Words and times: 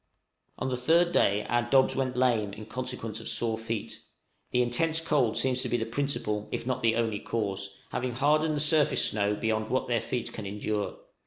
On 0.57 0.67
the 0.69 0.77
third 0.77 1.11
day 1.11 1.45
our 1.47 1.69
dogs 1.69 1.95
went 1.95 2.17
lame 2.17 2.53
in 2.53 2.65
consequence 2.65 3.19
of 3.19 3.27
sore 3.27 3.55
feet; 3.55 3.99
the 4.49 4.63
intense 4.63 4.99
cold 4.99 5.37
seems 5.37 5.61
to 5.61 5.69
be 5.69 5.77
the 5.77 5.85
principal, 5.85 6.49
if 6.51 6.65
not 6.65 6.81
the 6.81 6.95
only 6.95 7.19
cause, 7.19 7.77
having 7.91 8.13
hardened 8.13 8.55
the 8.55 8.59
surface 8.61 9.05
snow 9.05 9.35
beyond 9.35 9.69
what 9.69 9.85
their 9.85 10.01
feet 10.01 10.33
can 10.33 10.47
endure. 10.47 10.97